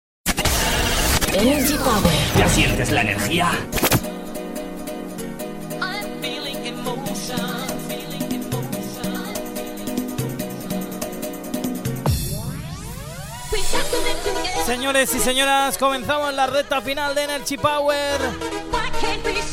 Energy 1.34 1.74
Power. 1.76 2.38
¿Ya 2.38 2.48
sientes 2.48 2.90
la 2.90 3.02
energía? 3.02 3.50
Señores 14.66 15.14
y 15.14 15.18
señoras, 15.18 15.76
comenzamos 15.76 16.32
la 16.34 16.46
recta 16.46 16.80
final 16.80 17.14
de 17.14 17.24
Energy 17.24 17.56
Power. 17.56 18.20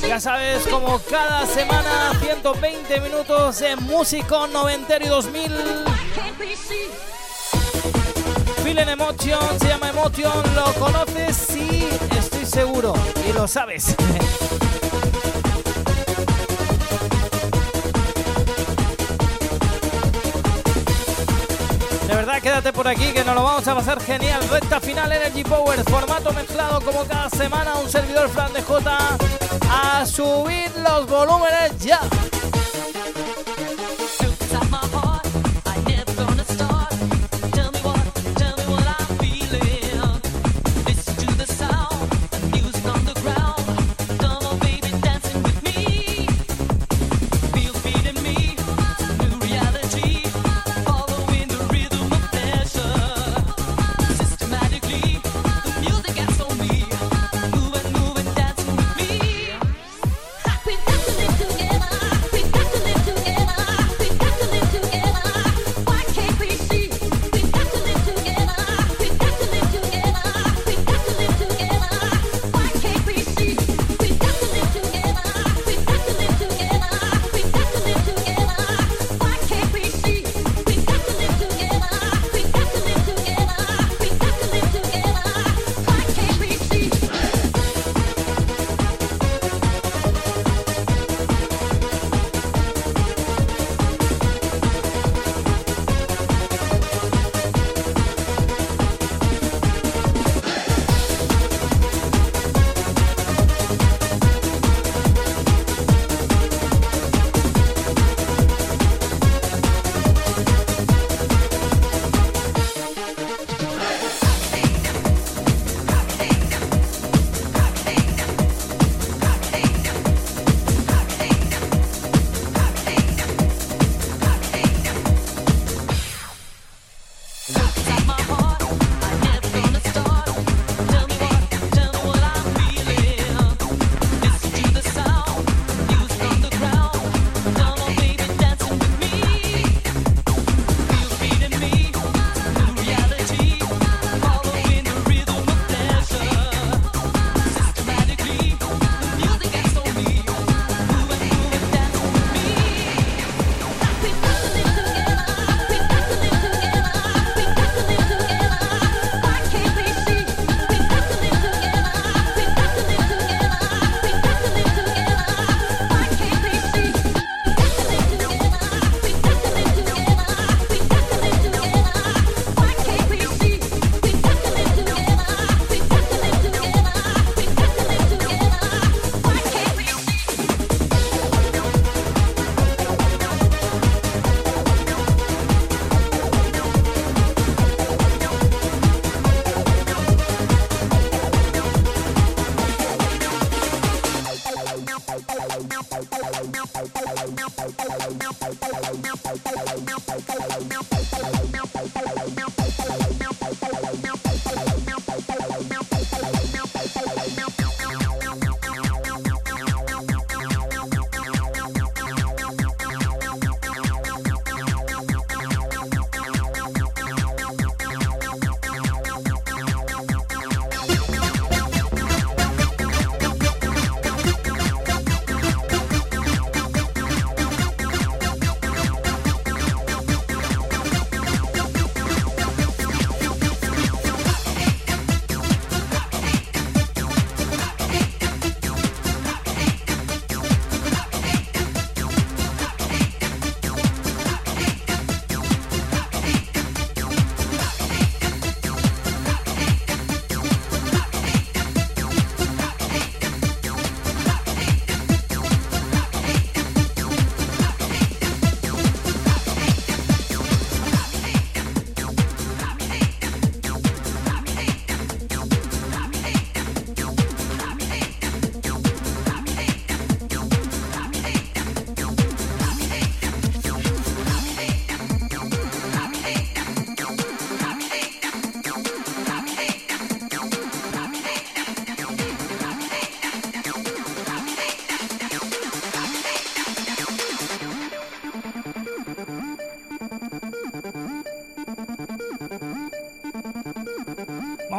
Ya 0.08 0.20
sabes, 0.20 0.68
como 0.68 1.00
cada 1.10 1.46
semana, 1.46 2.12
120 2.20 3.02
minutos 3.02 3.62
en 3.62 3.82
músico 3.84 4.48
noventero 4.48 5.06
y 5.06 5.08
2000. 5.08 5.52
Feeling 8.64 8.88
Emotion, 8.88 9.60
se 9.60 9.68
llama 9.68 9.90
Emotion, 9.90 10.56
¿lo 10.56 10.74
conoces? 10.74 11.36
Sí, 11.36 11.88
estoy 12.18 12.46
seguro, 12.46 12.94
y 13.28 13.34
lo 13.34 13.48
sabes. 13.48 13.96
verdad, 22.20 22.42
quédate 22.42 22.74
por 22.74 22.86
aquí 22.86 23.14
que 23.14 23.24
nos 23.24 23.34
lo 23.34 23.44
vamos 23.44 23.66
a 23.66 23.76
pasar 23.76 24.02
genial. 24.02 24.42
Recta 24.50 24.82
final 24.82 25.10
Energy 25.10 25.42
Power, 25.42 25.82
formato 25.86 26.34
mezclado 26.34 26.82
como 26.82 27.06
cada 27.06 27.30
semana. 27.30 27.76
Un 27.76 27.90
servidor 27.90 28.28
Fran 28.30 28.52
de 28.52 28.62
J. 28.62 28.98
A 29.72 30.06
subir 30.06 30.70
los 30.78 31.08
volúmenes 31.08 31.80
ya. 31.80 32.02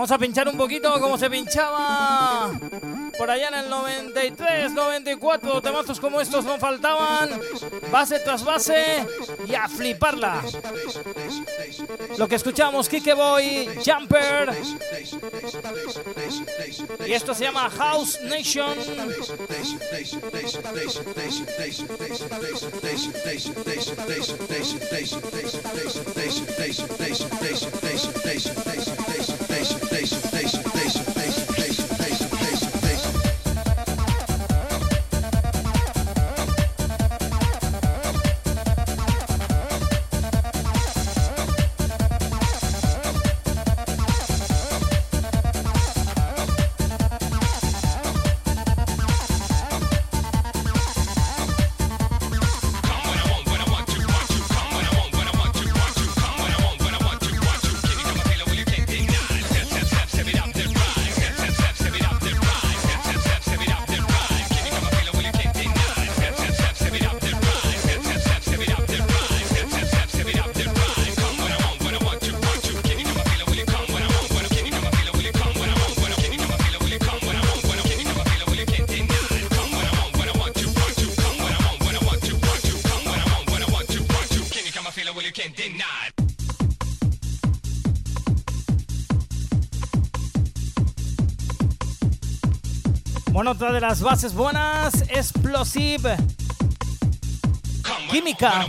Vamos 0.00 0.12
a 0.12 0.18
pinchar 0.18 0.48
un 0.48 0.56
poquito 0.56 0.98
como 0.98 1.18
se 1.18 1.28
pinchaba 1.28 2.58
por 3.18 3.30
allá 3.30 3.48
en 3.48 3.54
el 3.64 3.68
93, 3.68 4.72
94. 4.72 5.60
Temazos 5.60 6.00
como 6.00 6.22
estos 6.22 6.42
no 6.46 6.56
faltaban. 6.58 7.38
Base 7.92 8.18
tras 8.20 8.42
base 8.42 9.06
y 9.46 9.54
a 9.54 9.68
fliparla. 9.68 10.42
Lo 12.16 12.26
que 12.26 12.36
escuchamos, 12.36 12.88
Kike 12.88 13.12
Boy, 13.12 13.68
Jumper. 13.84 14.54
Y 17.06 17.12
esto 17.12 17.34
se 17.34 17.44
llama 17.44 17.68
House 17.68 18.18
Nation. 18.22 18.78
Bueno, 93.40 93.52
otra 93.52 93.72
de 93.72 93.80
las 93.80 94.02
bases 94.02 94.34
buenas, 94.34 95.00
Explosive. 95.08 96.14
Química. 98.10 98.66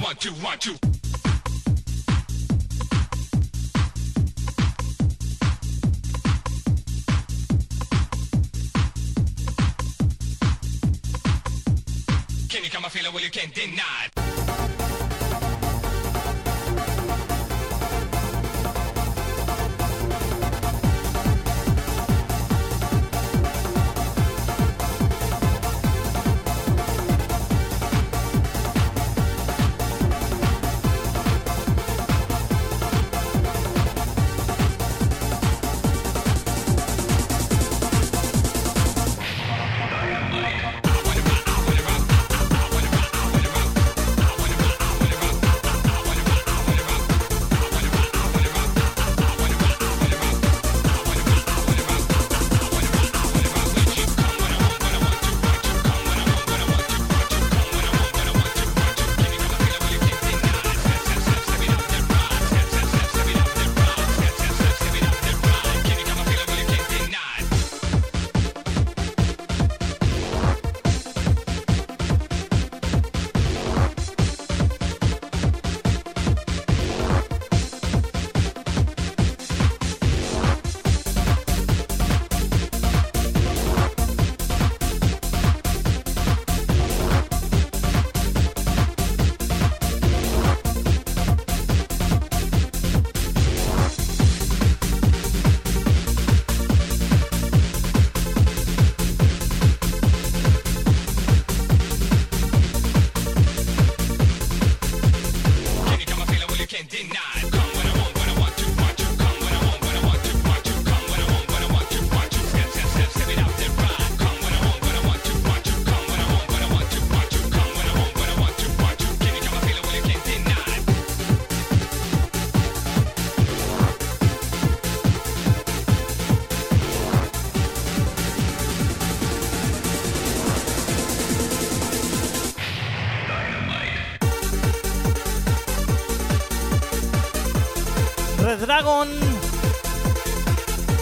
Dragon. 138.57 139.07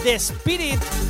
The 0.04 0.18
Spirit. 0.18 1.09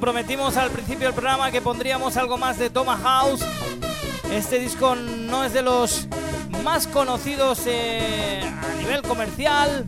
Prometimos 0.00 0.56
al 0.56 0.70
principio 0.70 1.06
del 1.06 1.14
programa 1.14 1.50
que 1.50 1.60
pondríamos 1.60 2.16
algo 2.16 2.38
más 2.38 2.56
de 2.58 2.70
Thomas 2.70 3.00
House. 3.02 3.40
Este 4.30 4.58
disco 4.58 4.94
no 4.94 5.44
es 5.44 5.52
de 5.52 5.62
los 5.62 6.06
más 6.62 6.86
conocidos 6.86 7.62
eh, 7.66 8.40
a 8.42 8.74
nivel 8.78 9.02
comercial. 9.02 9.84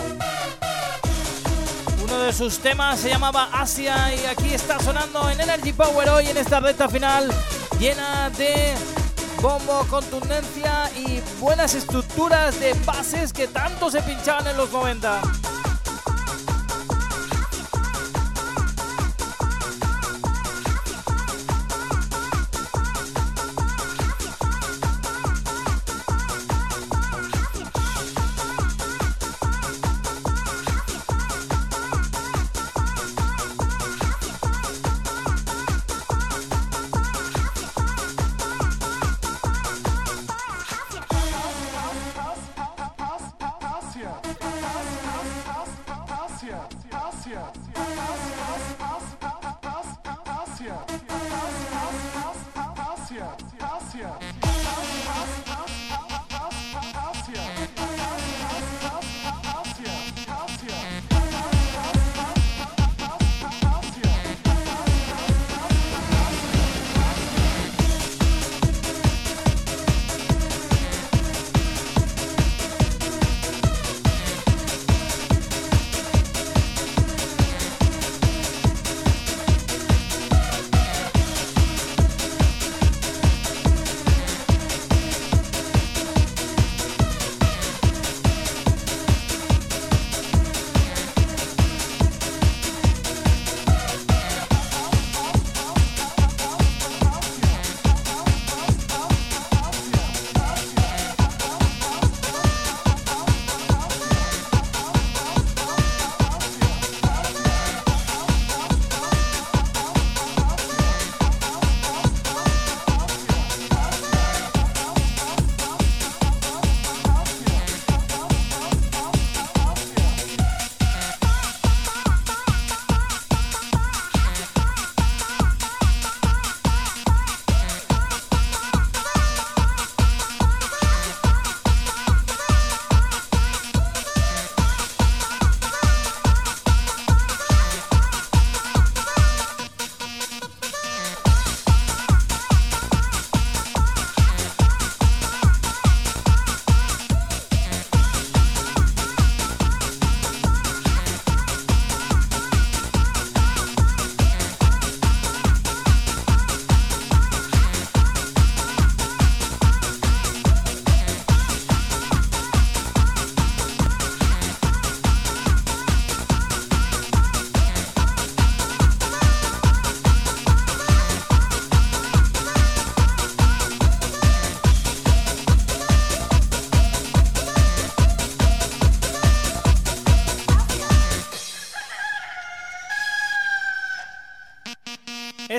Uno 2.02 2.18
de 2.18 2.32
sus 2.32 2.58
temas 2.58 2.98
se 2.98 3.08
llamaba 3.08 3.50
Asia 3.52 4.12
y 4.14 4.26
aquí 4.26 4.52
está 4.52 4.80
sonando 4.80 5.30
en 5.30 5.40
Energy 5.40 5.72
Power 5.72 6.08
hoy 6.08 6.26
en 6.26 6.36
esta 6.36 6.58
recta 6.58 6.88
final 6.88 7.30
llena 7.78 8.30
de 8.30 8.74
bombo, 9.40 9.86
contundencia 9.88 10.90
y 10.96 11.20
buenas 11.40 11.74
estructuras 11.74 12.58
de 12.58 12.74
bases 12.84 13.32
que 13.32 13.46
tanto 13.46 13.90
se 13.90 14.02
pinchaban 14.02 14.46
en 14.48 14.56
los 14.56 14.72
90. 14.72 15.39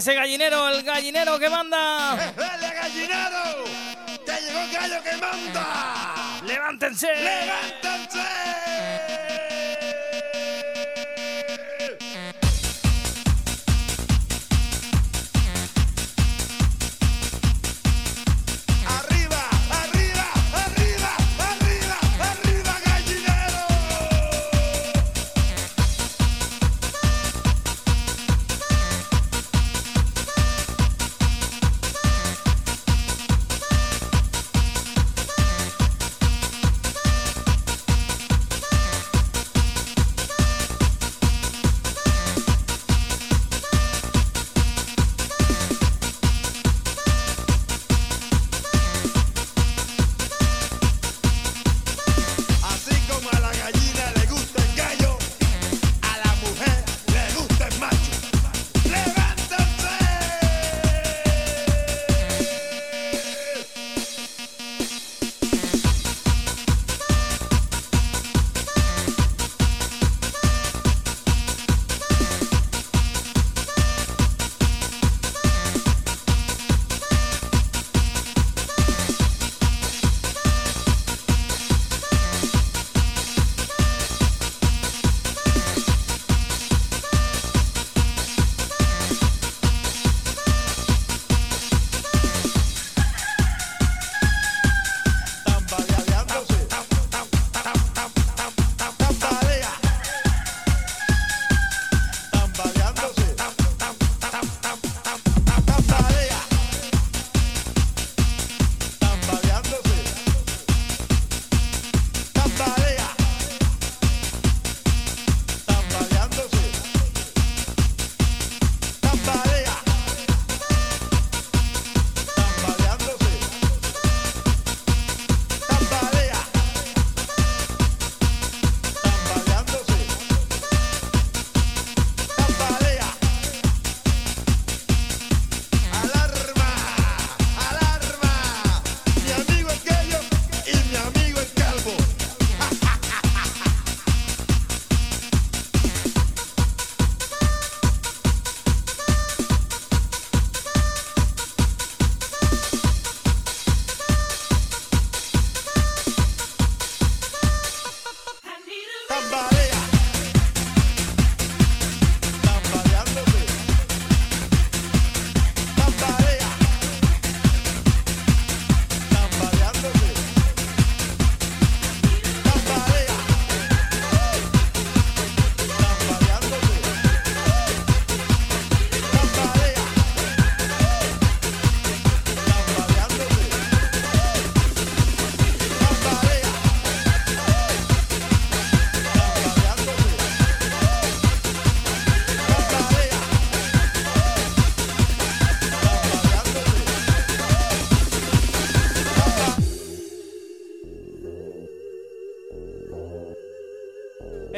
Ese 0.02 0.16
gallinero, 0.16 0.68
el 0.70 0.82
gallinero 0.82 1.38
que 1.38 1.48
manda. 1.48 2.16
¡Dale, 2.36 2.74
gallinero! 2.74 3.66
¡Ya 4.26 4.40
llegó 4.40 4.60
el 4.62 4.72
gallo 4.72 5.04
que 5.04 5.12
manda! 5.18 6.42
¡Levántense! 6.44 7.08
¡Levántense! 7.18 7.81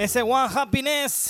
Ese 0.04 0.22
One 0.22 0.50
Happiness. 0.50 1.23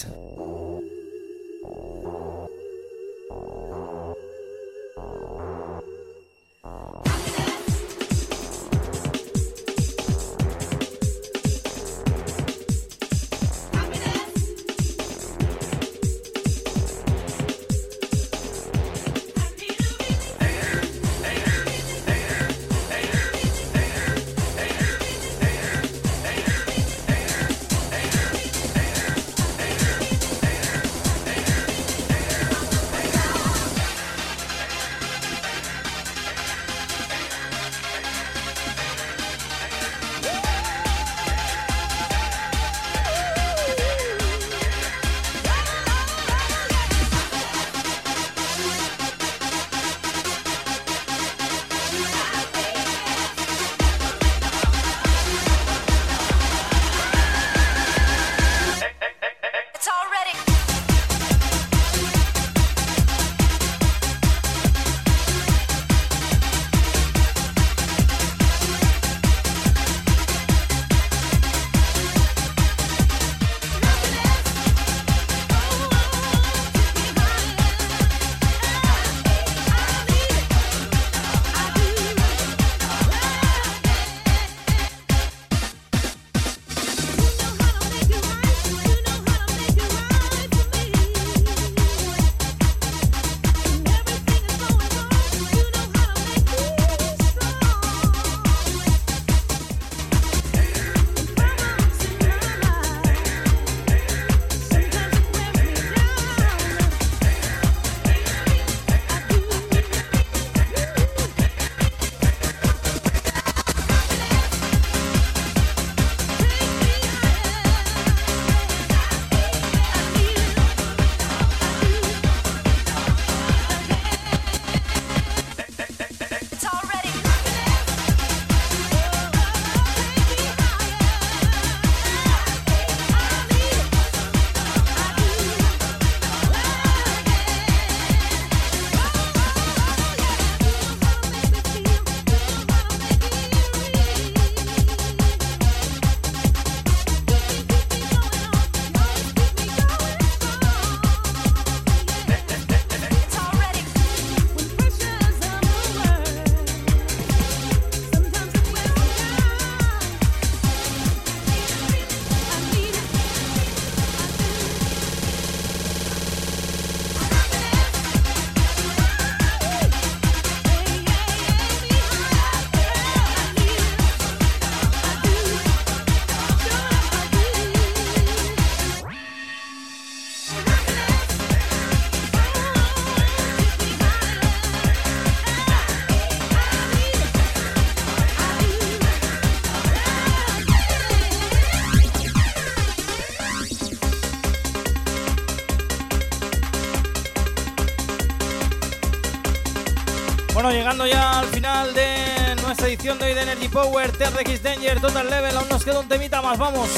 Al 201.43 201.49
final 201.49 201.93
de 201.93 202.55
nuestra 202.61 202.87
edición 202.87 203.19
de 203.19 203.25
hoy 203.25 203.33
de 203.33 203.41
Energy 203.41 203.67
Power, 203.67 204.11
TRX 204.11 204.63
Danger, 204.63 205.01
Total 205.01 205.29
Level, 205.29 205.57
aún 205.57 205.67
nos 205.67 205.83
queda 205.83 205.99
un 205.99 206.07
temita 206.07 206.41
más, 206.41 206.57
vamos. 206.57 206.89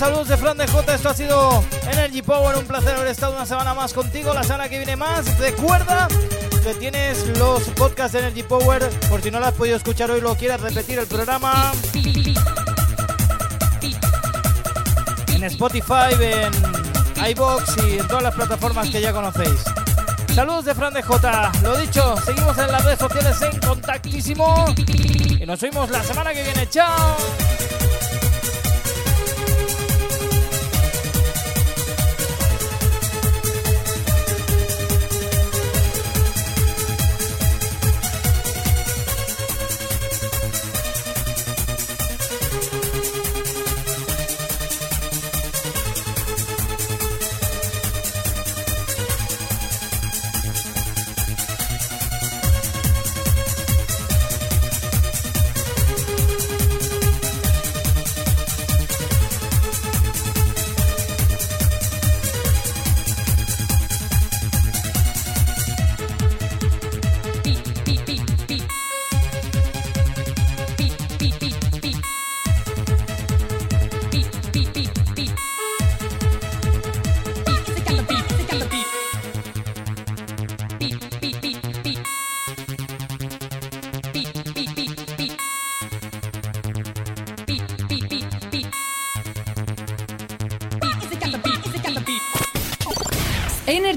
Saludos 0.00 0.28
de 0.28 0.36
Fran 0.38 0.56
de 0.56 0.66
J. 0.66 0.94
Esto 0.94 1.10
ha 1.10 1.14
sido 1.14 1.62
Energy 1.92 2.22
Power. 2.22 2.56
Un 2.56 2.64
placer 2.64 2.94
haber 2.94 3.08
estado 3.08 3.36
una 3.36 3.44
semana 3.44 3.74
más 3.74 3.92
contigo. 3.92 4.32
La 4.32 4.42
semana 4.42 4.66
que 4.66 4.78
viene 4.78 4.96
más. 4.96 5.38
Recuerda 5.38 6.08
que 6.64 6.72
tienes 6.72 7.26
los 7.36 7.64
podcasts 7.64 8.14
de 8.14 8.20
Energy 8.20 8.42
Power. 8.42 8.88
Por 9.10 9.20
si 9.20 9.30
no 9.30 9.38
lo 9.40 9.46
has 9.46 9.52
podido 9.52 9.76
escuchar 9.76 10.10
hoy, 10.10 10.22
lo 10.22 10.34
quieras 10.36 10.62
repetir 10.62 10.98
el 10.98 11.06
programa. 11.06 11.72
En 15.34 15.44
Spotify, 15.44 16.14
en 16.18 17.30
iBox 17.32 17.76
y 17.86 17.98
en 17.98 18.08
todas 18.08 18.22
las 18.22 18.34
plataformas 18.34 18.88
que 18.88 19.02
ya 19.02 19.12
conocéis. 19.12 19.64
Saludos 20.34 20.64
de 20.64 20.74
Fran 20.74 20.94
de 20.94 21.02
J. 21.02 21.52
Lo 21.62 21.76
dicho, 21.76 22.16
seguimos 22.24 22.56
en 22.56 22.72
las 22.72 22.82
redes 22.86 22.98
sociales 22.98 23.36
en 23.42 23.60
contactísimo. 23.60 24.64
Y 24.78 25.44
nos 25.44 25.60
vemos 25.60 25.90
la 25.90 26.02
semana 26.02 26.32
que 26.32 26.42
viene. 26.42 26.66
¡Chao! 26.70 27.16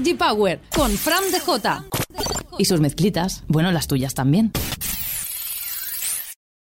Energy 0.04 0.18
Power 0.18 0.60
con 0.76 0.90
Fran 0.90 1.32
de 1.32 1.40
J. 1.40 1.84
Y 2.58 2.66
sus 2.66 2.78
mezclitas, 2.78 3.42
bueno, 3.48 3.72
las 3.72 3.88
tuyas 3.88 4.12
también. 4.12 4.52